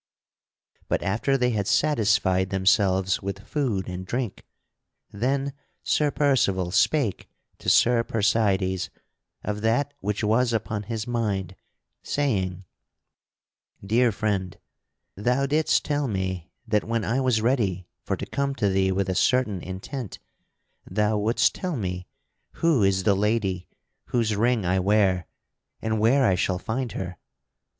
[0.87, 4.43] But after they had satisfied themselves with food and drink,
[5.11, 8.89] then Sir Percival spake to Sir Percydes
[9.43, 11.55] of that which was upon his mind,
[12.01, 12.65] saying:
[13.85, 14.57] "Dear friend,
[15.15, 19.07] thou didst tell me that when I was ready for to come to thee with
[19.07, 20.17] a certain intent
[20.89, 22.07] thou wouldst tell me
[22.53, 23.67] who is the lady
[24.05, 25.27] whose ring I wear
[25.79, 27.19] and where I shall find her.